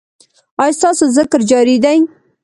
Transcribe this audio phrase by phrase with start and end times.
[0.61, 1.97] ایا ستاسو ذکر جاری دی؟